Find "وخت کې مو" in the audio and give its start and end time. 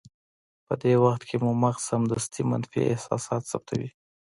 1.03-1.51